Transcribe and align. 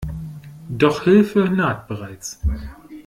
Doch 0.67 1.03
Hilfe 1.03 1.47
naht 1.51 1.87
bereits. 1.87 2.41